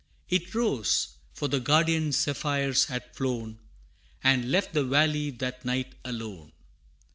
It 0.29 0.55
rose 0.55 1.17
for 1.31 1.47
the 1.47 1.59
guardian 1.59 2.11
zephyrs 2.11 2.85
had 2.85 3.15
flown, 3.15 3.59
And 4.23 4.49
left 4.49 4.73
the 4.73 4.83
valley 4.83 5.29
that 5.29 5.63
night 5.63 5.93
alone. 6.03 6.53